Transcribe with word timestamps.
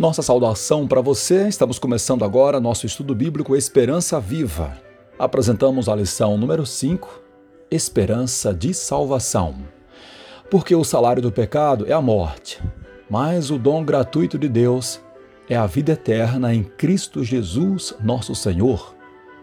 Nossa 0.00 0.22
saudação 0.22 0.88
para 0.88 1.02
você. 1.02 1.46
Estamos 1.46 1.78
começando 1.78 2.24
agora 2.24 2.58
nosso 2.58 2.86
estudo 2.86 3.14
bíblico 3.14 3.54
Esperança 3.54 4.18
Viva. 4.18 4.74
Apresentamos 5.18 5.90
a 5.90 5.94
lição 5.94 6.38
número 6.38 6.64
5, 6.64 7.20
Esperança 7.70 8.54
de 8.54 8.72
Salvação. 8.72 9.56
Porque 10.50 10.74
o 10.74 10.84
salário 10.84 11.20
do 11.20 11.30
pecado 11.30 11.84
é 11.86 11.92
a 11.92 12.00
morte, 12.00 12.62
mas 13.10 13.50
o 13.50 13.58
dom 13.58 13.84
gratuito 13.84 14.38
de 14.38 14.48
Deus 14.48 15.02
é 15.50 15.54
a 15.54 15.66
vida 15.66 15.92
eterna 15.92 16.54
em 16.54 16.64
Cristo 16.64 17.22
Jesus, 17.22 17.94
nosso 18.02 18.34
Senhor. 18.34 18.94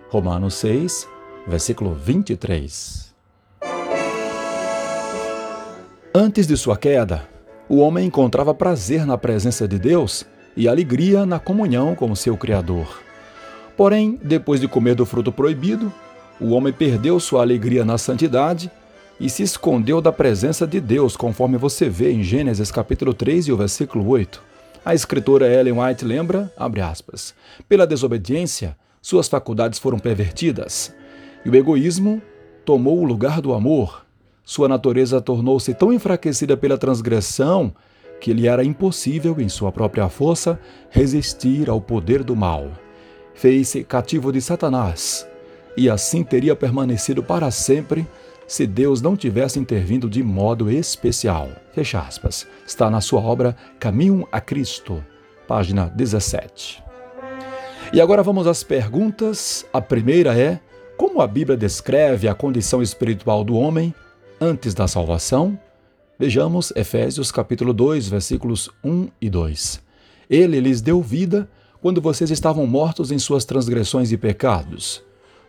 Romanos 0.09 0.55
6, 0.55 1.07
versículo 1.45 1.93
23. 1.93 3.13
Antes 6.15 6.47
de 6.47 6.57
sua 6.57 6.75
queda, 6.75 7.29
o 7.69 7.77
homem 7.77 8.07
encontrava 8.07 8.55
prazer 8.55 9.05
na 9.05 9.19
presença 9.19 9.67
de 9.67 9.77
Deus 9.77 10.25
e 10.57 10.67
alegria 10.67 11.23
na 11.23 11.39
comunhão 11.39 11.93
com 11.93 12.13
seu 12.15 12.35
Criador. 12.35 12.99
Porém, 13.77 14.19
depois 14.23 14.59
de 14.59 14.67
comer 14.67 14.95
do 14.95 15.05
fruto 15.05 15.31
proibido, 15.31 15.93
o 16.41 16.49
homem 16.49 16.73
perdeu 16.73 17.19
sua 17.19 17.41
alegria 17.41 17.85
na 17.85 17.97
santidade 17.97 18.71
e 19.19 19.29
se 19.29 19.43
escondeu 19.43 20.01
da 20.01 20.11
presença 20.11 20.65
de 20.65 20.81
Deus, 20.81 21.15
conforme 21.15 21.57
você 21.57 21.87
vê 21.87 22.11
em 22.11 22.23
Gênesis 22.23 22.71
capítulo 22.71 23.13
3 23.13 23.47
e 23.47 23.51
o 23.51 23.57
versículo 23.57 24.07
8. 24.07 24.41
A 24.83 24.95
escritora 24.95 25.47
Ellen 25.47 25.79
White 25.79 26.03
lembra, 26.03 26.51
aspas, 26.57 27.35
pela 27.69 27.85
desobediência, 27.85 28.75
suas 28.99 29.27
faculdades 29.27 29.77
foram 29.77 29.99
pervertidas, 29.99 30.93
e 31.45 31.49
o 31.49 31.55
egoísmo 31.55 32.19
tomou 32.65 32.99
o 32.99 33.05
lugar 33.05 33.41
do 33.41 33.53
amor. 33.53 34.05
Sua 34.43 34.67
natureza 34.67 35.21
tornou-se 35.21 35.73
tão 35.73 35.93
enfraquecida 35.93 36.57
pela 36.57 36.77
transgressão 36.77 37.73
que 38.19 38.33
lhe 38.33 38.47
era 38.47 38.63
impossível, 38.63 39.35
em 39.39 39.49
sua 39.49 39.71
própria 39.71 40.09
força, 40.09 40.59
resistir 40.89 41.69
ao 41.69 41.79
poder 41.79 42.23
do 42.23 42.35
mal. 42.35 42.71
Fez-se 43.33 43.83
cativo 43.83 44.31
de 44.31 44.41
Satanás, 44.41 45.27
e 45.75 45.89
assim 45.89 46.23
teria 46.23 46.55
permanecido 46.55 47.21
para 47.21 47.51
sempre 47.51 48.07
se 48.47 48.65
Deus 48.65 49.01
não 49.01 49.15
tivesse 49.15 49.59
intervindo 49.59 50.09
de 50.09 50.23
modo 50.23 50.71
especial. 50.71 51.49
Fecha 51.73 51.99
aspas. 51.99 52.47
Está 52.65 52.89
na 52.89 53.01
sua 53.01 53.21
obra 53.21 53.55
Caminho 53.79 54.27
a 54.31 54.39
Cristo, 54.39 55.03
página 55.47 55.85
17. 55.87 56.83
E 57.93 58.01
agora 58.01 58.23
vamos 58.23 58.47
às 58.47 58.63
perguntas. 58.63 59.65
A 59.71 59.81
primeira 59.81 60.37
é: 60.37 60.59
como 60.97 61.21
a 61.21 61.27
Bíblia 61.27 61.57
descreve 61.57 62.27
a 62.27 62.33
condição 62.33 62.81
espiritual 62.81 63.43
do 63.43 63.55
homem 63.55 63.93
antes 64.41 64.73
da 64.73 64.87
salvação? 64.87 65.59
Vejamos 66.19 66.73
Efésios 66.75 67.31
capítulo 67.31 67.71
2, 67.71 68.09
versículos 68.09 68.71
1 68.83 69.09
e 69.21 69.29
2. 69.29 69.79
Ele 70.27 70.59
lhes 70.59 70.81
deu 70.81 70.99
vida 70.99 71.47
quando 71.79 72.01
vocês 72.01 72.31
estavam 72.31 72.65
mortos 72.65 73.11
em 73.11 73.19
suas 73.19 73.45
transgressões 73.45 74.11
e 74.11 74.17
pecados, 74.17 75.03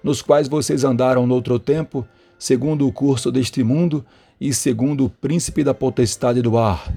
nos 0.04 0.20
quais 0.20 0.46
vocês 0.46 0.84
andaram 0.84 1.26
noutro 1.26 1.58
tempo, 1.58 2.06
segundo 2.38 2.86
o 2.86 2.92
curso 2.92 3.32
deste 3.32 3.64
mundo 3.64 4.04
e 4.38 4.52
segundo 4.52 5.06
o 5.06 5.08
príncipe 5.08 5.64
da 5.64 5.72
potestade 5.72 6.42
do 6.42 6.58
ar, 6.58 6.92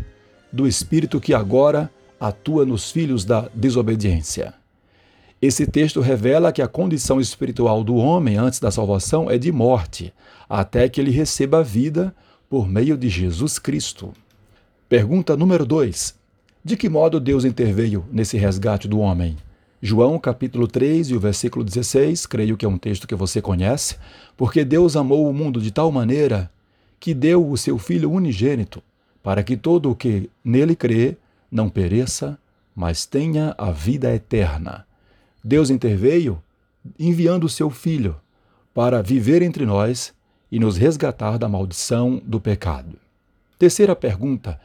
do 0.52 0.68
espírito 0.68 1.22
que 1.22 1.34
agora 1.34 1.90
atua 2.20 2.66
nos 2.66 2.92
filhos 2.92 3.24
da 3.24 3.48
desobediência. 3.56 4.54
Esse 5.42 5.66
texto 5.66 6.02
revela 6.02 6.52
que 6.52 6.62
a 6.62 6.68
condição 6.68 7.22
espiritual 7.22 7.86
do 7.86 7.96
homem 7.96 8.36
antes 8.36 8.60
da 8.60 8.70
salvação 8.70 9.32
é 9.32 9.38
de 9.38 9.50
morte, 9.50 10.14
até 10.50 10.90
que 10.90 11.00
ele 11.00 11.10
receba 11.10 11.64
vida 11.64 12.14
por 12.52 12.68
meio 12.68 12.98
de 12.98 13.08
Jesus 13.08 13.58
Cristo. 13.58 14.12
Pergunta 14.90 15.38
número 15.38 15.66
2. 15.66 16.14
De 16.62 16.76
que 16.76 16.90
modo 16.90 17.18
Deus 17.18 17.46
interveio 17.46 18.04
nesse 18.12 18.38
resgate 18.38 18.90
do 18.90 19.00
homem? 19.00 19.38
João 19.82 20.20
capítulo 20.20 20.68
3 20.68 21.12
e 21.12 21.16
o 21.16 21.20
versículo 21.22 21.64
16, 21.64 22.26
creio 22.26 22.58
que 22.58 22.66
é 22.66 22.68
um 22.68 22.78
texto 22.78 23.08
que 23.08 23.16
você 23.16 23.42
conhece, 23.42 23.96
porque 24.36 24.66
Deus 24.66 24.98
amou 24.98 25.30
o 25.30 25.34
mundo 25.34 25.62
de 25.62 25.72
tal 25.72 25.94
maneira 25.94 26.52
que 27.00 27.14
deu 27.14 27.50
o 27.50 27.58
seu 27.58 27.78
Filho 27.78 28.12
unigênito, 28.12 28.84
para 29.24 29.44
que 29.44 29.56
todo 29.56 29.90
o 29.90 29.96
que 29.96 30.30
nele 30.44 30.76
crê 30.76 31.16
não 31.50 31.70
pereça, 31.70 32.38
mas 32.76 33.06
tenha 33.06 33.56
a 33.58 33.72
vida 33.72 34.14
eterna. 34.14 34.86
Deus 35.42 35.70
interveio 35.70 36.44
enviando 37.00 37.46
o 37.46 37.50
seu 37.50 37.70
Filho 37.70 38.18
para 38.74 39.02
viver 39.02 39.42
entre 39.42 39.66
nós 39.66 40.14
e 40.52 40.60
nos 40.60 40.78
resgatar 40.78 41.38
da 41.38 41.48
maldição 41.48 42.22
do 42.26 42.40
pecado. 42.40 42.98
Terceira 43.58 43.96
pergunta: 43.96 44.60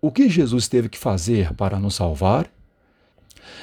o 0.00 0.10
que 0.10 0.28
Jesus 0.28 0.68
teve 0.68 0.88
que 0.88 0.98
fazer 0.98 1.54
para 1.54 1.78
nos 1.78 1.94
salvar? 1.94 2.50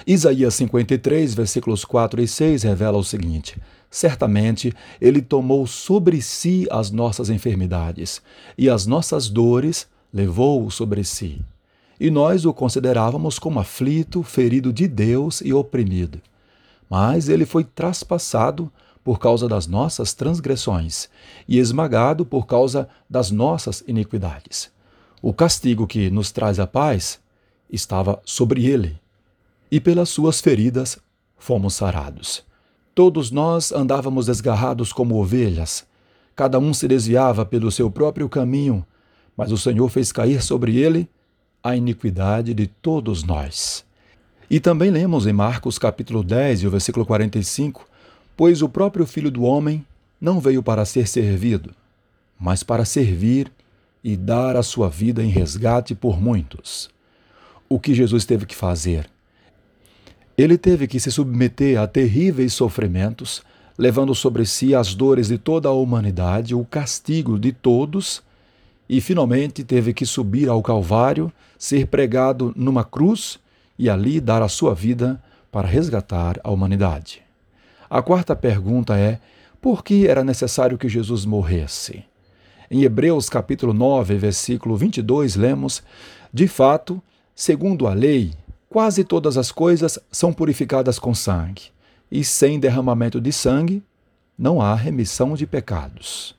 Isaías 0.06 0.53
53, 0.56 1.34
versículos 1.34 1.84
4 1.85 2.22
e 2.22 2.28
6 2.28 2.64
revela 2.64 2.97
o 2.97 3.03
seguinte: 3.03 3.58
Certamente 3.90 4.74
ele 5.00 5.22
tomou 5.22 5.66
sobre 5.68 6.22
si 6.22 6.68
as 6.72 6.91
nossas 6.91 7.30
enfermidades 7.30 8.22
e 8.58 8.69
as 8.69 8.85
nossas 8.85 9.30
dores 9.30 9.88
levou 10.14 10.69
sobre 10.69 11.03
si. 11.03 11.41
E 12.00 12.09
nós 12.12 12.46
o 12.46 12.53
considerávamos 12.53 13.40
como 13.40 13.59
aflito, 13.59 14.22
ferido 14.22 14.74
de 14.74 14.88
Deus 14.88 15.41
e 15.41 15.53
oprimido. 15.53 16.22
Mas 16.90 17.30
ele 17.30 17.46
foi 17.46 17.64
traspassado 17.64 18.72
por 19.05 19.19
causa 19.19 19.47
das 19.47 19.67
nossas 19.67 20.16
transgressões 20.16 21.07
e 21.47 21.59
esmagado 21.59 22.25
por 22.25 22.47
causa 22.47 22.89
das 23.07 23.29
nossas 23.29 23.83
iniquidades. 23.88 24.71
O 25.21 25.31
castigo 25.31 25.85
que 25.85 26.09
nos 26.09 26.31
traz 26.31 26.59
a 26.59 26.66
paz 26.66 27.19
estava 27.69 28.19
sobre 28.25 28.66
ele, 28.66 28.99
e 29.71 29.79
pelas 29.79 30.09
suas 30.09 30.41
feridas 30.41 30.97
fomos 31.38 31.75
sarados. 31.75 32.43
Todos 32.95 33.29
nós 33.29 33.71
andávamos 33.71 34.25
desgarrados 34.25 34.91
como 34.91 35.22
ovelhas, 35.22 35.85
cada 36.35 36.57
um 36.57 36.73
se 36.73 36.87
desviava 36.87 37.45
pelo 37.45 37.72
seu 37.72 37.91
próprio 37.91 38.27
caminho, 38.27 38.83
mas 39.37 39.51
o 39.51 39.57
Senhor 39.57 39.87
fez 39.87 40.11
cair 40.11 40.41
sobre 40.41 40.77
ele 40.77 41.07
a 41.63 41.75
iniquidade 41.75 42.55
de 42.55 42.66
todos 42.66 43.23
nós. 43.23 43.85
E 44.49 44.59
também 44.59 44.89
lemos 44.89 45.27
em 45.27 45.33
Marcos 45.33 45.77
capítulo 45.77 46.23
10 46.23 46.63
e 46.63 46.67
o 46.67 46.72
versículo 46.72 47.05
45 47.05 47.93
Pois 48.38 48.62
o 48.62 48.69
próprio 48.69 49.06
Filho 49.06 49.31
do 49.31 49.44
Homem 49.44 49.85
não 50.19 50.40
veio 50.40 50.62
para 50.62 50.85
ser 50.85 51.07
servido, 51.07 51.73
mas 52.40 52.63
para 52.63 52.84
servir 52.84 53.51
e 54.03 54.16
dar 54.16 54.56
a 54.56 54.63
sua 54.63 54.90
vida 54.90 55.23
em 55.23 55.29
resgate 55.29 55.96
por 55.96 56.22
muitos. 56.22 56.90
O 57.68 57.79
que 57.79 57.94
Jesus 57.94 58.25
teve 58.25 58.46
que 58.46 58.56
fazer? 58.56 59.09
Ele 60.38 60.57
teve 60.57 60.85
que 60.85 61.00
se 61.00 61.12
submeter 61.12 61.79
a 61.79 61.88
terríveis 61.88 62.53
sofrimentos, 62.53 63.41
levando 63.78 64.13
sobre 64.13 64.46
si 64.46 64.75
as 64.75 64.94
dores 64.94 65.29
de 65.29 65.38
toda 65.38 65.69
a 65.69 65.73
humanidade, 65.73 66.53
o 66.53 66.66
castigo 66.66 67.40
de 67.40 67.52
todos, 67.52 68.22
e 68.88 69.02
finalmente 69.02 69.63
teve 69.63 69.94
que 69.94 70.06
subir 70.06 70.50
ao 70.50 70.62
Calvário, 70.62 71.31
ser 71.57 71.88
pregado 71.88 72.53
numa 72.56 72.84
cruz 72.84 73.40
e 73.79 73.90
ali 73.90 74.19
dar 74.19 74.41
a 74.41 74.47
sua 74.47 74.75
vida 74.75 75.22
para 75.52 75.67
resgatar 75.67 76.40
a 76.44 76.52
humanidade. 76.52 77.25
A 77.90 78.01
quarta 78.01 78.35
pergunta 78.35 78.97
é: 78.97 79.19
por 79.62 79.84
que 79.84 80.07
era 80.07 80.23
necessário 80.23 80.78
que 80.78 80.90
Jesus 80.90 81.25
morresse? 81.25 82.03
Em 82.69 82.84
Hebreus 82.84 83.29
capítulo 83.29 83.73
9, 83.73 84.16
versículo 84.16 84.75
22, 84.75 85.35
lemos: 85.35 85.84
De 86.34 86.47
fato, 86.47 87.01
segundo 87.35 87.88
a 87.88 87.94
lei, 87.94 88.34
quase 88.68 89.03
todas 89.03 89.38
as 89.38 89.51
coisas 89.51 90.00
são 90.12 90.34
purificadas 90.34 90.97
com 90.97 91.13
sangue, 91.13 91.72
e 92.12 92.23
sem 92.23 92.59
derramamento 92.59 93.22
de 93.22 93.31
sangue 93.31 93.84
não 94.38 94.62
há 94.62 94.73
remissão 94.73 95.35
de 95.35 95.46
pecados. 95.46 96.35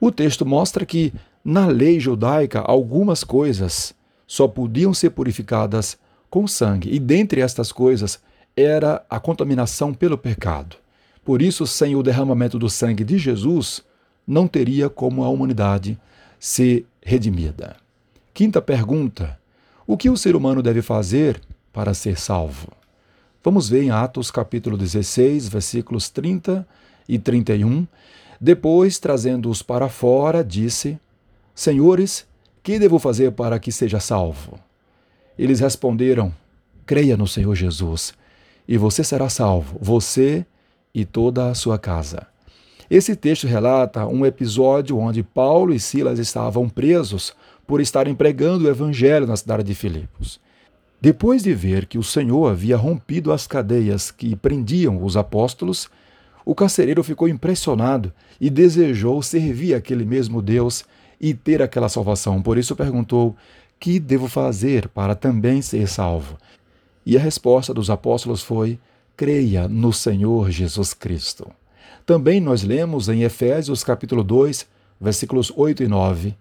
O 0.00 0.12
texto 0.12 0.46
mostra 0.46 0.86
que, 0.86 1.12
na 1.44 1.66
lei 1.66 1.98
judaica, 1.98 2.60
algumas 2.60 3.24
coisas 3.24 3.94
só 4.26 4.46
podiam 4.46 4.94
ser 4.94 5.10
purificadas 5.10 5.98
com 6.30 6.46
sangue, 6.46 6.94
e 6.94 6.98
dentre 6.98 7.40
estas 7.40 7.72
coisas 7.72 8.20
era 8.56 9.04
a 9.10 9.18
contaminação 9.18 9.92
pelo 9.92 10.16
pecado. 10.16 10.76
Por 11.24 11.42
isso, 11.42 11.66
sem 11.66 11.96
o 11.96 12.02
derramamento 12.02 12.58
do 12.58 12.68
sangue 12.68 13.02
de 13.02 13.18
Jesus, 13.18 13.82
não 14.26 14.46
teria 14.46 14.88
como 14.88 15.24
a 15.24 15.28
humanidade 15.28 15.98
ser 16.38 16.86
redimida. 17.02 17.76
Quinta 18.32 18.60
pergunta: 18.60 19.38
o 19.86 19.96
que 19.96 20.10
o 20.10 20.16
ser 20.16 20.36
humano 20.36 20.62
deve 20.62 20.82
fazer 20.82 21.40
para 21.72 21.94
ser 21.94 22.18
salvo? 22.18 22.68
Vamos 23.42 23.68
ver 23.68 23.82
em 23.82 23.90
Atos 23.90 24.30
capítulo 24.30 24.76
16, 24.76 25.48
versículos 25.48 26.08
30 26.08 26.66
e 27.08 27.18
31. 27.18 27.86
Depois, 28.40 28.98
trazendo-os 28.98 29.62
para 29.62 29.88
fora, 29.88 30.44
disse: 30.44 30.98
Senhores, 31.54 32.26
que 32.62 32.78
devo 32.78 32.98
fazer 32.98 33.32
para 33.32 33.58
que 33.58 33.72
seja 33.72 33.98
salvo? 33.98 34.58
Eles 35.38 35.60
responderam: 35.60 36.32
Creia 36.86 37.16
no 37.16 37.26
Senhor 37.26 37.54
Jesus 37.54 38.14
e 38.66 38.76
você 38.76 39.04
será 39.04 39.28
salvo, 39.28 39.78
você 39.80 40.46
e 40.94 41.04
toda 41.04 41.50
a 41.50 41.54
sua 41.54 41.78
casa. 41.78 42.26
Esse 42.90 43.16
texto 43.16 43.46
relata 43.46 44.06
um 44.06 44.24
episódio 44.26 44.98
onde 44.98 45.22
Paulo 45.22 45.74
e 45.74 45.80
Silas 45.80 46.18
estavam 46.18 46.68
presos 46.68 47.34
por 47.66 47.80
estarem 47.80 48.14
pregando 48.14 48.64
o 48.64 48.68
evangelho 48.68 49.26
na 49.26 49.36
cidade 49.36 49.64
de 49.64 49.74
Filipos. 49.74 50.38
Depois 51.00 51.42
de 51.42 51.52
ver 51.54 51.86
que 51.86 51.98
o 51.98 52.02
Senhor 52.02 52.50
havia 52.50 52.76
rompido 52.76 53.32
as 53.32 53.46
cadeias 53.46 54.10
que 54.10 54.36
prendiam 54.36 55.02
os 55.02 55.16
apóstolos, 55.16 55.90
o 56.44 56.54
carcereiro 56.54 57.02
ficou 57.02 57.28
impressionado 57.28 58.12
e 58.40 58.50
desejou 58.50 59.22
servir 59.22 59.74
aquele 59.74 60.04
mesmo 60.04 60.42
Deus 60.42 60.84
e 61.20 61.32
ter 61.32 61.62
aquela 61.62 61.88
salvação. 61.88 62.42
Por 62.42 62.58
isso 62.58 62.76
perguntou: 62.76 63.34
Que 63.80 63.98
devo 63.98 64.28
fazer 64.28 64.88
para 64.88 65.14
também 65.14 65.62
ser 65.62 65.88
salvo? 65.88 66.36
E 67.06 67.16
a 67.16 67.20
resposta 67.20 67.74
dos 67.74 67.90
apóstolos 67.90 68.42
foi: 68.42 68.78
Creia 69.16 69.68
no 69.68 69.92
Senhor 69.92 70.50
Jesus 70.50 70.94
Cristo. 70.94 71.50
Também 72.06 72.40
nós 72.40 72.62
lemos 72.62 73.08
em 73.08 73.22
Efésios 73.22 73.84
capítulo 73.84 74.24
2, 74.24 74.66
versículos 75.00 75.52
8 75.54 75.82
e 75.82 75.88
9: 75.88 76.34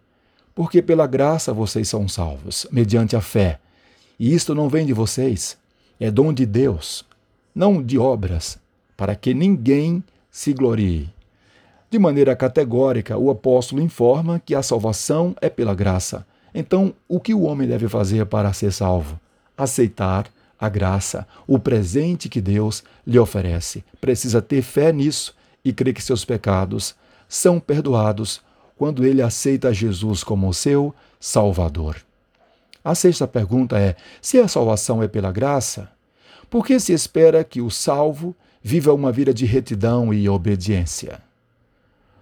Porque 0.56 0.81
pela 0.81 1.07
graça 1.07 1.54
vocês 1.54 1.88
são 1.88 2.07
salvos, 2.07 2.68
mediante 2.71 3.15
a 3.15 3.21
fé. 3.21 3.60
E 4.19 4.33
isto 4.33 4.56
não 4.56 4.69
vem 4.69 4.86
de 4.86 4.94
vocês, 4.94 5.57
é 6.00 6.10
dom 6.10 6.31
de 6.31 6.45
Deus, 6.45 7.04
não 7.54 7.81
de 7.81 7.98
obras, 7.98 8.57
para 8.95 9.15
que 9.15 9.33
ninguém 9.33 10.04
se 10.31 10.54
glorie. 10.54 11.10
De 11.89 12.00
maneira 12.00 12.36
categórica, 12.36 13.18
o 13.18 13.30
apóstolo 13.30 13.81
informa 13.81 14.42
que 14.44 14.56
a 14.56 14.63
salvação 14.63 15.36
é 15.39 15.50
pela 15.50 15.75
graça. 15.75 16.25
Então, 16.54 16.94
o 17.07 17.19
que 17.19 17.33
o 17.33 17.44
homem 17.44 17.68
deve 17.68 17.88
fazer 17.88 18.25
para 18.25 18.51
ser 18.54 18.71
salvo? 18.71 19.19
Aceitar 19.56 20.27
a 20.59 20.69
graça, 20.69 21.27
o 21.47 21.59
presente 21.59 22.29
que 22.29 22.41
Deus 22.41 22.83
lhe 23.05 23.19
oferece. 23.19 23.83
Precisa 24.00 24.41
ter 24.41 24.61
fé 24.61 24.91
nisso 24.91 25.35
e 25.63 25.73
crer 25.73 25.94
que 25.94 26.01
seus 26.01 26.23
pecados 26.23 26.95
são 27.27 27.59
perdoados 27.59 28.41
quando 28.77 29.05
ele 29.05 29.21
aceita 29.21 29.73
Jesus 29.73 30.23
como 30.23 30.53
seu 30.53 30.94
Salvador. 31.19 31.97
A 32.83 32.94
sexta 32.94 33.27
pergunta 33.27 33.79
é: 33.79 33.95
se 34.21 34.39
a 34.39 34.47
salvação 34.47 35.01
é 35.01 35.07
pela 35.07 35.31
graça, 35.31 35.89
por 36.50 36.65
que 36.65 36.79
se 36.79 36.94
espera 36.94 37.44
que 37.44 37.61
o 37.61 37.69
salvo 37.69 38.35
viva 38.61 38.94
uma 38.94 39.11
vida 39.11 39.33
de 39.33 39.45
retidão 39.45 40.13
e 40.13 40.27
obediência? 40.27 41.21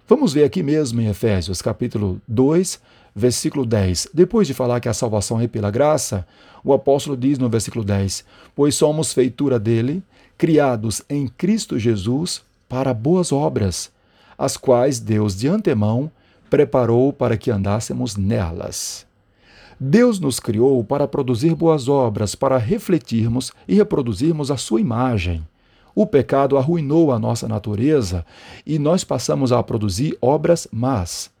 Vamos 0.08 0.32
ver 0.32 0.44
aqui 0.44 0.62
mesmo 0.62 1.00
em 1.00 1.08
Efésios, 1.08 1.62
capítulo 1.62 2.20
2, 2.28 2.80
versículo 3.14 3.64
10. 3.66 4.08
Depois 4.12 4.46
de 4.46 4.54
falar 4.54 4.80
que 4.80 4.88
a 4.88 4.94
salvação 4.94 5.40
é 5.40 5.46
pela 5.46 5.70
graça, 5.70 6.26
o 6.64 6.72
apóstolo 6.72 7.16
diz 7.16 7.38
no 7.38 7.48
versículo 7.48 7.84
10: 7.84 8.24
Pois 8.54 8.74
somos 8.74 9.12
feitura 9.12 9.58
dele, 9.58 10.02
criados 10.38 11.02
em 11.08 11.28
Cristo 11.28 11.78
Jesus 11.78 12.42
para 12.68 12.94
boas 12.94 13.32
obras, 13.32 13.90
as 14.36 14.56
quais 14.56 14.98
Deus 14.98 15.36
de 15.36 15.48
antemão 15.48 16.10
preparou 16.48 17.12
para 17.12 17.36
que 17.36 17.50
andássemos 17.50 18.16
nelas. 18.16 19.06
Deus 19.80 20.20
nos 20.20 20.38
criou 20.38 20.84
para 20.84 21.08
produzir 21.08 21.56
boas 21.56 21.88
obras, 21.88 22.36
para 22.36 22.56
refletirmos 22.56 23.50
e 23.66 23.74
reproduzirmos 23.74 24.50
a 24.50 24.56
sua 24.56 24.80
imagem. 24.80 25.44
O 25.92 26.06
pecado 26.06 26.56
arruinou 26.56 27.10
a 27.10 27.18
nossa 27.18 27.48
natureza 27.48 28.24
e 28.64 28.78
nós 28.78 29.02
passamos 29.02 29.50
a 29.50 29.60
produzir 29.60 30.16
obras 30.20 30.68
más. 30.70 31.31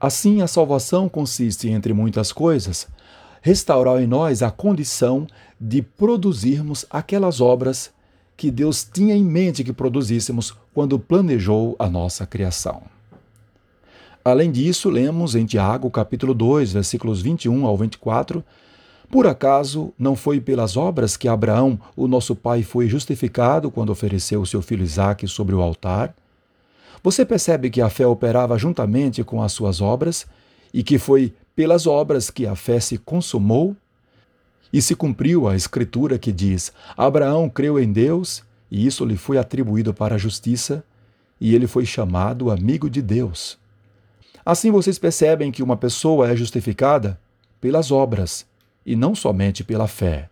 Assim, 0.00 0.42
a 0.42 0.46
salvação 0.46 1.08
consiste, 1.08 1.68
entre 1.68 1.92
muitas 1.92 2.32
coisas, 2.32 2.86
restaurar 3.40 4.02
em 4.02 4.06
nós 4.06 4.42
a 4.42 4.50
condição 4.50 5.26
de 5.60 5.80
produzirmos 5.80 6.84
aquelas 6.90 7.40
obras 7.40 7.90
que 8.36 8.50
Deus 8.50 8.84
tinha 8.84 9.14
em 9.14 9.24
mente 9.24 9.64
que 9.64 9.72
produzíssemos 9.72 10.54
quando 10.74 10.98
planejou 10.98 11.74
a 11.78 11.88
nossa 11.88 12.26
criação. 12.26 12.82
Além 14.22 14.50
disso, 14.50 14.90
lemos 14.90 15.34
em 15.34 15.46
Tiago, 15.46 15.88
capítulo 15.90 16.34
2, 16.34 16.72
versículos 16.72 17.22
21 17.22 17.64
ao 17.64 17.76
24, 17.76 18.44
por 19.08 19.26
acaso 19.26 19.94
não 19.98 20.16
foi 20.16 20.40
pelas 20.40 20.76
obras 20.76 21.16
que 21.16 21.28
Abraão, 21.28 21.78
o 21.96 22.08
nosso 22.08 22.34
pai, 22.34 22.62
foi 22.62 22.88
justificado 22.88 23.70
quando 23.70 23.90
ofereceu 23.90 24.44
seu 24.44 24.60
filho 24.60 24.82
Isaque 24.82 25.28
sobre 25.28 25.54
o 25.54 25.62
altar? 25.62 26.14
Você 27.02 27.24
percebe 27.24 27.70
que 27.70 27.80
a 27.80 27.88
fé 27.88 28.06
operava 28.06 28.58
juntamente 28.58 29.22
com 29.22 29.42
as 29.42 29.52
suas 29.52 29.80
obras 29.80 30.26
e 30.72 30.82
que 30.82 30.98
foi 30.98 31.34
pelas 31.54 31.86
obras 31.86 32.30
que 32.30 32.46
a 32.46 32.54
fé 32.54 32.80
se 32.80 32.98
consumou? 32.98 33.76
E 34.72 34.82
se 34.82 34.94
cumpriu 34.96 35.48
a 35.48 35.54
escritura 35.54 36.18
que 36.18 36.32
diz: 36.32 36.72
Abraão 36.96 37.48
creu 37.48 37.78
em 37.78 37.92
Deus 37.92 38.42
e 38.70 38.86
isso 38.86 39.04
lhe 39.04 39.16
foi 39.16 39.38
atribuído 39.38 39.94
para 39.94 40.16
a 40.16 40.18
justiça, 40.18 40.84
e 41.40 41.54
ele 41.54 41.66
foi 41.66 41.84
chamado 41.84 42.50
amigo 42.50 42.90
de 42.90 43.00
Deus. 43.00 43.58
Assim 44.44 44.70
vocês 44.70 44.98
percebem 44.98 45.52
que 45.52 45.62
uma 45.62 45.76
pessoa 45.76 46.30
é 46.30 46.36
justificada 46.36 47.18
pelas 47.60 47.90
obras 47.90 48.46
e 48.84 48.96
não 48.96 49.14
somente 49.14 49.62
pela 49.64 49.86
fé. 49.86 50.28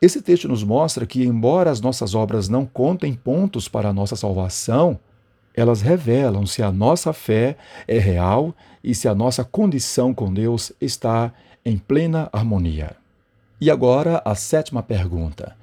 Esse 0.00 0.20
texto 0.20 0.48
nos 0.48 0.62
mostra 0.62 1.06
que, 1.06 1.24
embora 1.24 1.70
as 1.70 1.80
nossas 1.80 2.14
obras 2.14 2.48
não 2.48 2.66
contem 2.66 3.14
pontos 3.14 3.68
para 3.68 3.88
a 3.88 3.92
nossa 3.92 4.16
salvação, 4.16 4.98
elas 5.54 5.80
revelam 5.80 6.46
se 6.46 6.62
a 6.62 6.72
nossa 6.72 7.12
fé 7.12 7.56
é 7.86 7.98
real 7.98 8.54
e 8.82 8.94
se 8.94 9.08
a 9.08 9.14
nossa 9.14 9.44
condição 9.44 10.12
com 10.12 10.32
Deus 10.32 10.72
está 10.80 11.32
em 11.64 11.78
plena 11.78 12.28
harmonia. 12.32 12.96
E 13.60 13.70
agora 13.70 14.20
a 14.24 14.34
sétima 14.34 14.82
pergunta. 14.82 15.56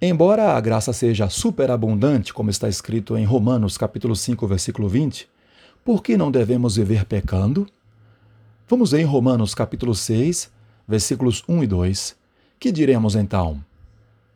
Embora 0.00 0.52
a 0.52 0.60
graça 0.60 0.92
seja 0.92 1.28
superabundante, 1.28 2.32
como 2.32 2.50
está 2.50 2.68
escrito 2.68 3.16
em 3.16 3.24
Romanos 3.24 3.76
capítulo 3.76 4.14
5, 4.14 4.46
versículo 4.46 4.88
20, 4.88 5.28
por 5.84 6.02
que 6.02 6.16
não 6.16 6.30
devemos 6.30 6.76
viver 6.76 7.04
pecando? 7.04 7.66
Vamos 8.68 8.92
ver 8.92 9.00
em 9.00 9.04
Romanos 9.04 9.54
capítulo 9.54 9.94
6, 9.94 10.50
versículos 10.86 11.42
1 11.48 11.64
e 11.64 11.66
2. 11.66 12.16
Que 12.60 12.70
diremos 12.70 13.16
então? 13.16 13.64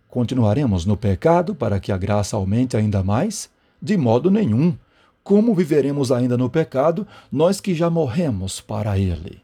Continuaremos 0.09 0.85
no 0.85 0.97
pecado 0.97 1.55
para 1.55 1.79
que 1.79 1.93
a 1.93 1.99
graça 1.99 2.37
aumente 2.37 2.77
ainda 2.77 3.03
mais? 3.03 3.49
De 3.81 3.97
modo 3.97 4.31
nenhum. 4.31 4.77
Como 5.25 5.55
viveremos 5.55 6.11
ainda 6.11 6.37
no 6.37 6.51
pecado, 6.51 7.07
nós 7.31 7.61
que 7.61 7.75
já 7.75 7.89
morremos 7.89 8.61
para 8.61 8.99
ele? 8.99 9.41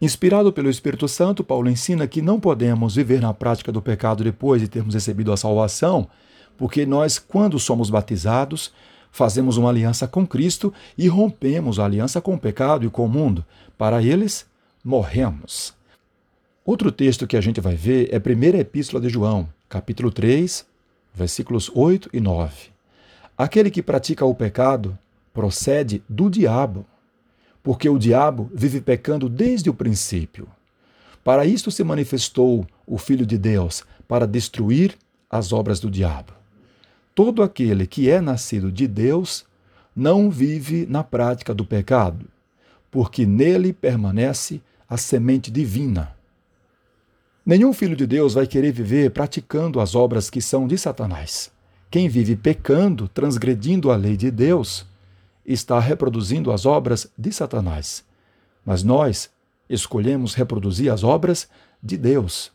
Inspirado 0.00 0.52
pelo 0.52 0.70
Espírito 0.70 1.06
Santo, 1.06 1.44
Paulo 1.44 1.68
ensina 1.68 2.08
que 2.08 2.22
não 2.22 2.40
podemos 2.40 2.96
viver 2.96 3.20
na 3.20 3.32
prática 3.34 3.70
do 3.70 3.82
pecado 3.82 4.24
depois 4.24 4.60
de 4.60 4.68
termos 4.68 4.94
recebido 4.94 5.32
a 5.32 5.36
salvação, 5.36 6.08
porque 6.56 6.84
nós, 6.86 7.18
quando 7.18 7.58
somos 7.58 7.90
batizados, 7.90 8.72
fazemos 9.12 9.58
uma 9.58 9.68
aliança 9.68 10.08
com 10.08 10.26
Cristo 10.26 10.72
e 10.96 11.06
rompemos 11.06 11.78
a 11.78 11.84
aliança 11.84 12.20
com 12.20 12.34
o 12.34 12.38
pecado 12.38 12.86
e 12.86 12.90
com 12.90 13.04
o 13.04 13.08
mundo. 13.08 13.44
Para 13.76 14.02
eles, 14.02 14.46
morremos. 14.82 15.74
Outro 16.64 16.90
texto 16.90 17.26
que 17.26 17.36
a 17.36 17.40
gente 17.40 17.60
vai 17.60 17.76
ver 17.76 18.08
é 18.12 18.16
a 18.16 18.20
primeira 18.20 18.58
epístola 18.58 19.00
de 19.00 19.08
João, 19.08 19.48
capítulo 19.68 20.10
3, 20.10 20.66
versículos 21.14 21.70
8 21.74 22.10
e 22.12 22.20
9. 22.20 22.72
Aquele 23.36 23.70
que 23.70 23.82
pratica 23.82 24.24
o 24.24 24.34
pecado 24.34 24.98
procede 25.32 26.02
do 26.08 26.28
diabo, 26.28 26.84
porque 27.62 27.88
o 27.88 27.98
diabo 27.98 28.50
vive 28.54 28.80
pecando 28.80 29.28
desde 29.28 29.70
o 29.70 29.74
princípio. 29.74 30.48
Para 31.24 31.46
isto 31.46 31.70
se 31.70 31.84
manifestou 31.84 32.66
o 32.86 32.98
Filho 32.98 33.24
de 33.24 33.38
Deus, 33.38 33.84
para 34.08 34.26
destruir 34.26 34.94
as 35.30 35.52
obras 35.52 35.80
do 35.80 35.90
diabo. 35.90 36.32
Todo 37.14 37.42
aquele 37.42 37.86
que 37.86 38.10
é 38.10 38.20
nascido 38.20 38.70
de 38.70 38.86
Deus 38.86 39.46
não 39.94 40.30
vive 40.30 40.86
na 40.86 41.02
prática 41.02 41.54
do 41.54 41.64
pecado, 41.64 42.26
porque 42.90 43.24
nele 43.24 43.72
permanece 43.72 44.60
a 44.88 44.96
semente 44.98 45.50
divina. 45.50 46.14
Nenhum 47.44 47.72
filho 47.72 47.96
de 47.96 48.06
Deus 48.06 48.34
vai 48.34 48.46
querer 48.46 48.72
viver 48.72 49.10
praticando 49.10 49.80
as 49.80 49.94
obras 49.94 50.28
que 50.28 50.40
são 50.40 50.66
de 50.66 50.76
Satanás. 50.76 51.50
Quem 51.92 52.08
vive 52.08 52.34
pecando, 52.34 53.06
transgredindo 53.06 53.92
a 53.92 53.96
lei 53.96 54.16
de 54.16 54.30
Deus, 54.30 54.86
está 55.46 55.78
reproduzindo 55.78 56.50
as 56.50 56.66
obras 56.66 57.12
de 57.16 57.30
Satanás. 57.30 58.02
Mas 58.64 58.82
nós 58.82 59.30
escolhemos 59.68 60.34
reproduzir 60.34 60.90
as 60.90 61.04
obras 61.04 61.48
de 61.82 61.96
Deus. 61.96 62.50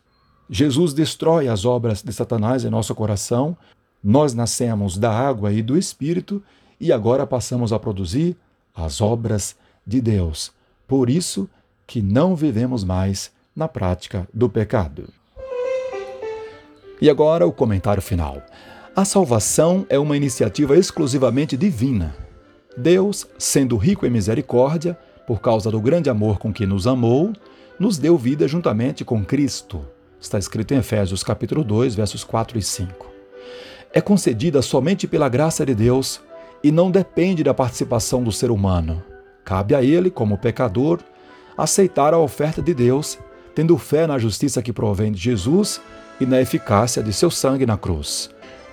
Jesus 0.50 0.92
destrói 0.92 1.48
as 1.48 1.64
obras 1.64 2.02
de 2.02 2.12
Satanás 2.12 2.64
em 2.64 2.68
nosso 2.68 2.94
coração 2.94 3.56
nós 4.02 4.34
nascemos 4.34 4.96
da 4.96 5.12
água 5.12 5.52
e 5.52 5.62
do 5.62 5.76
Espírito 5.76 6.42
e 6.80 6.92
agora 6.92 7.26
passamos 7.26 7.72
a 7.72 7.78
produzir 7.78 8.36
as 8.74 9.00
obras 9.00 9.56
de 9.86 10.00
Deus. 10.00 10.52
Por 10.86 11.08
isso 11.08 11.48
que 11.86 12.02
não 12.02 12.34
vivemos 12.36 12.82
mais 12.82 13.30
na 13.54 13.68
prática 13.68 14.28
do 14.34 14.48
pecado. 14.48 15.08
E 17.00 17.08
agora 17.08 17.46
o 17.46 17.52
comentário 17.52 18.02
final. 18.02 18.42
A 18.98 19.04
salvação 19.04 19.86
é 19.88 19.96
uma 19.96 20.16
iniciativa 20.16 20.76
exclusivamente 20.76 21.56
divina. 21.56 22.16
Deus, 22.76 23.28
sendo 23.38 23.76
rico 23.76 24.04
em 24.04 24.10
misericórdia, 24.10 24.98
por 25.24 25.40
causa 25.40 25.70
do 25.70 25.80
grande 25.80 26.10
amor 26.10 26.40
com 26.40 26.52
que 26.52 26.66
nos 26.66 26.84
amou, 26.84 27.32
nos 27.78 27.96
deu 27.96 28.18
vida 28.18 28.48
juntamente 28.48 29.04
com 29.04 29.24
Cristo. 29.24 29.84
Está 30.20 30.36
escrito 30.36 30.74
em 30.74 30.78
Efésios 30.78 31.22
capítulo 31.22 31.62
2, 31.62 31.94
versos 31.94 32.24
4 32.24 32.58
e 32.58 32.62
5 32.62 33.06
é 33.92 34.00
concedida 34.00 34.60
somente 34.62 35.06
pela 35.06 35.28
graça 35.28 35.64
de 35.64 35.76
Deus 35.76 36.20
e 36.60 36.72
não 36.72 36.90
depende 36.90 37.44
da 37.44 37.54
participação 37.54 38.20
do 38.20 38.32
ser 38.32 38.50
humano. 38.50 39.00
Cabe 39.44 39.76
a 39.76 39.82
ele, 39.82 40.10
como 40.10 40.36
pecador, 40.36 40.98
aceitar 41.56 42.12
a 42.12 42.18
oferta 42.18 42.60
de 42.60 42.74
Deus, 42.74 43.16
tendo 43.54 43.78
fé 43.78 44.08
na 44.08 44.18
justiça 44.18 44.60
que 44.60 44.72
provém 44.72 45.12
de 45.12 45.20
Jesus 45.20 45.80
e 46.20 46.26
na 46.26 46.40
eficácia 46.40 47.00
de 47.00 47.12
seu 47.12 47.30
sangue 47.30 47.64
na 47.64 47.76
cruz. 47.76 48.28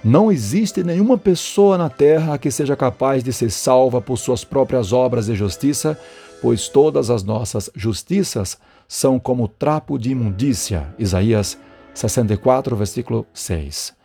Não 0.07 0.31
existe 0.31 0.83
nenhuma 0.83 1.17
pessoa 1.17 1.79
na 1.79 1.89
terra 1.89 2.37
que 2.37 2.51
seja 2.51 2.75
capaz 2.75 3.23
de 3.23 3.33
ser 3.33 3.49
salva 3.49 3.99
por 3.99 4.17
suas 4.17 4.43
próprias 4.43 4.93
obras 4.93 5.25
de 5.25 5.33
justiça, 5.33 5.99
pois 6.43 6.69
todas 6.69 7.09
as 7.09 7.23
nossas 7.23 7.71
justiças 7.73 8.55
são 8.87 9.17
como 9.17 9.47
trapo 9.47 9.97
de 9.97 10.11
imundícia. 10.11 10.93
Isaías 10.99 11.57
64, 11.95 12.75
versículo 12.75 13.25
6. 13.33 13.95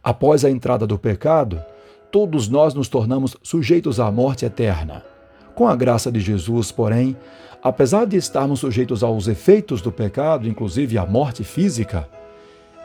Após 0.00 0.44
a 0.44 0.50
entrada 0.50 0.86
do 0.86 0.96
pecado, 0.96 1.60
todos 2.12 2.48
nós 2.48 2.72
nos 2.72 2.86
tornamos 2.86 3.36
sujeitos 3.42 3.98
à 3.98 4.12
morte 4.12 4.44
eterna. 4.44 5.04
Com 5.56 5.66
a 5.66 5.74
graça 5.74 6.12
de 6.12 6.20
Jesus, 6.20 6.70
porém, 6.70 7.16
apesar 7.60 8.06
de 8.06 8.16
estarmos 8.16 8.60
sujeitos 8.60 9.02
aos 9.02 9.26
efeitos 9.26 9.82
do 9.82 9.90
pecado, 9.90 10.46
inclusive 10.46 10.96
à 10.96 11.04
morte 11.04 11.42
física, 11.42 12.08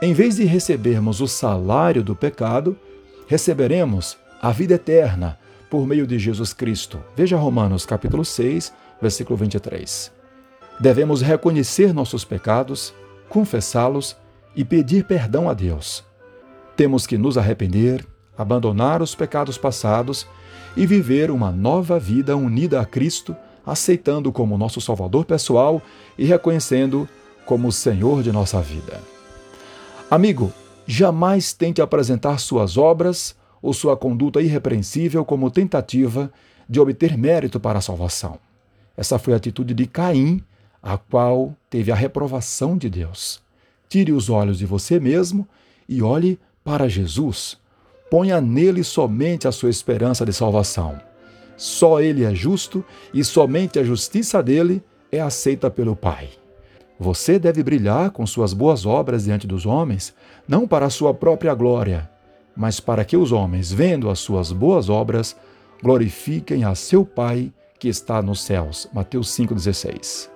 em 0.03 0.11
vez 0.11 0.35
de 0.35 0.43
recebermos 0.43 1.21
o 1.21 1.27
salário 1.29 2.03
do 2.03 2.13
pecado, 2.13 2.77
receberemos 3.25 4.17
a 4.41 4.51
vida 4.51 4.73
eterna 4.73 5.39
por 5.69 5.87
meio 5.87 6.05
de 6.05 6.19
Jesus 6.19 6.51
Cristo. 6.51 6.99
Veja 7.15 7.37
Romanos 7.37 7.85
capítulo 7.85 8.25
6, 8.25 8.73
versículo 9.01 9.37
23. 9.37 10.11
Devemos 10.77 11.21
reconhecer 11.21 11.93
nossos 11.93 12.25
pecados, 12.25 12.93
confessá-los 13.29 14.17
e 14.53 14.65
pedir 14.65 15.05
perdão 15.05 15.49
a 15.49 15.53
Deus. 15.53 16.03
Temos 16.75 17.07
que 17.07 17.17
nos 17.17 17.37
arrepender, 17.37 18.05
abandonar 18.37 19.01
os 19.01 19.15
pecados 19.15 19.57
passados 19.57 20.27
e 20.75 20.85
viver 20.85 21.31
uma 21.31 21.49
nova 21.49 21.97
vida 21.97 22.35
unida 22.35 22.81
a 22.81 22.85
Cristo, 22.85 23.33
aceitando 23.65 24.33
como 24.33 24.57
nosso 24.57 24.81
Salvador 24.81 25.23
pessoal 25.23 25.81
e 26.17 26.25
reconhecendo 26.25 27.07
como 27.45 27.71
Senhor 27.71 28.21
de 28.21 28.33
nossa 28.33 28.59
vida. 28.59 29.13
Amigo, 30.09 30.53
jamais 30.85 31.53
tente 31.53 31.81
apresentar 31.81 32.37
suas 32.39 32.77
obras 32.77 33.35
ou 33.61 33.73
sua 33.73 33.97
conduta 33.97 34.41
irrepreensível 34.41 35.23
como 35.25 35.49
tentativa 35.49 36.31
de 36.69 36.79
obter 36.79 37.17
mérito 37.17 37.59
para 37.59 37.79
a 37.79 37.81
salvação. 37.81 38.37
Essa 38.95 39.17
foi 39.17 39.33
a 39.33 39.37
atitude 39.37 39.73
de 39.73 39.87
Caim, 39.87 40.43
a 40.81 40.97
qual 40.97 41.55
teve 41.69 41.91
a 41.91 41.95
reprovação 41.95 42.77
de 42.77 42.89
Deus. 42.89 43.41
Tire 43.89 44.11
os 44.11 44.29
olhos 44.29 44.59
de 44.59 44.65
você 44.65 44.99
mesmo 44.99 45.47
e 45.87 46.01
olhe 46.01 46.39
para 46.63 46.89
Jesus. 46.89 47.57
Ponha 48.09 48.39
nele 48.39 48.83
somente 48.83 49.47
a 49.47 49.51
sua 49.51 49.69
esperança 49.69 50.25
de 50.25 50.33
salvação. 50.33 50.99
Só 51.57 52.01
ele 52.01 52.23
é 52.23 52.35
justo 52.35 52.83
e 53.13 53.23
somente 53.23 53.79
a 53.79 53.83
justiça 53.83 54.43
dele 54.43 54.83
é 55.11 55.19
aceita 55.19 55.71
pelo 55.71 55.95
Pai. 55.95 56.29
Você 57.03 57.37
deve 57.37 57.61
brilhar 57.61 58.11
com 58.11 58.25
suas 58.25 58.53
boas 58.53 58.85
obras 58.85 59.25
diante 59.25 59.45
dos 59.45 59.65
homens, 59.65 60.13
não 60.47 60.65
para 60.65 60.85
a 60.85 60.89
sua 60.89 61.13
própria 61.13 61.53
glória, 61.53 62.09
mas 62.55 62.79
para 62.79 63.03
que 63.03 63.17
os 63.17 63.33
homens, 63.33 63.73
vendo 63.73 64.09
as 64.09 64.19
suas 64.19 64.53
boas 64.53 64.87
obras, 64.87 65.35
glorifiquem 65.83 66.63
a 66.63 66.73
seu 66.75 67.05
Pai 67.05 67.51
que 67.77 67.89
está 67.89 68.21
nos 68.21 68.41
céus. 68.41 68.87
Mateus 68.93 69.27
5,16. 69.37 70.29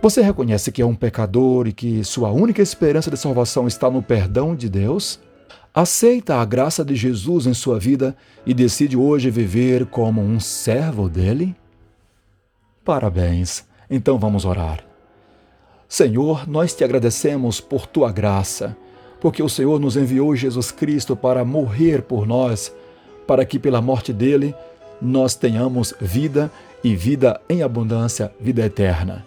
Você 0.00 0.22
reconhece 0.22 0.72
que 0.72 0.80
é 0.80 0.86
um 0.86 0.94
pecador 0.94 1.68
e 1.68 1.74
que 1.74 2.02
sua 2.02 2.30
única 2.30 2.62
esperança 2.62 3.10
de 3.10 3.18
salvação 3.18 3.68
está 3.68 3.90
no 3.90 4.02
perdão 4.02 4.56
de 4.56 4.70
Deus? 4.70 5.20
Aceita 5.74 6.36
a 6.36 6.44
graça 6.46 6.82
de 6.82 6.96
Jesus 6.96 7.46
em 7.46 7.52
sua 7.52 7.78
vida 7.78 8.16
e 8.46 8.54
decide 8.54 8.96
hoje 8.96 9.28
viver 9.28 9.84
como 9.84 10.22
um 10.22 10.40
servo 10.40 11.06
dele? 11.06 11.54
Parabéns! 12.82 13.66
Então 13.90 14.18
vamos 14.18 14.46
orar. 14.46 14.85
Senhor, 15.88 16.48
nós 16.48 16.74
te 16.74 16.82
agradecemos 16.82 17.60
por 17.60 17.86
tua 17.86 18.10
graça, 18.10 18.76
porque 19.20 19.42
o 19.42 19.48
Senhor 19.48 19.80
nos 19.80 19.96
enviou 19.96 20.34
Jesus 20.34 20.70
Cristo 20.70 21.14
para 21.14 21.44
morrer 21.44 22.02
por 22.02 22.26
nós, 22.26 22.74
para 23.26 23.44
que 23.44 23.58
pela 23.58 23.80
morte 23.80 24.12
dele 24.12 24.54
nós 25.00 25.34
tenhamos 25.34 25.94
vida 26.00 26.50
e 26.82 26.94
vida 26.94 27.40
em 27.48 27.62
abundância, 27.62 28.32
vida 28.40 28.64
eterna. 28.64 29.24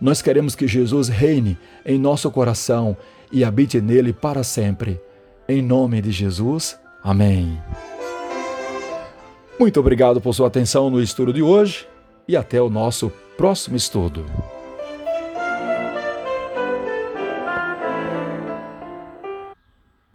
Nós 0.00 0.20
queremos 0.20 0.54
que 0.54 0.66
Jesus 0.66 1.08
reine 1.08 1.56
em 1.86 1.98
nosso 1.98 2.30
coração 2.30 2.96
e 3.30 3.44
habite 3.44 3.80
nele 3.80 4.12
para 4.12 4.42
sempre. 4.42 5.00
Em 5.48 5.62
nome 5.62 6.00
de 6.02 6.10
Jesus, 6.10 6.78
amém. 7.02 7.58
Muito 9.58 9.78
obrigado 9.80 10.20
por 10.20 10.34
sua 10.34 10.48
atenção 10.48 10.90
no 10.90 11.00
estudo 11.00 11.32
de 11.32 11.42
hoje 11.42 11.86
e 12.26 12.36
até 12.36 12.60
o 12.60 12.68
nosso 12.68 13.12
próximo 13.36 13.76
estudo. 13.76 14.24